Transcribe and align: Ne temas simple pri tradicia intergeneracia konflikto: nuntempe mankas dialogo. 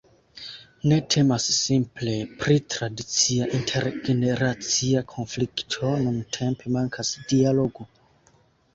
Ne 0.91 0.95
temas 1.15 1.45
simple 1.57 2.15
pri 2.39 2.57
tradicia 2.77 3.49
intergeneracia 3.59 5.07
konflikto: 5.15 5.95
nuntempe 6.05 6.77
mankas 6.81 7.17
dialogo. 7.33 7.93